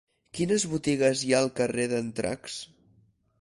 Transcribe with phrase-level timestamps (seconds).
[0.37, 2.57] Quines botigues hi ha al carrer d'Andratx?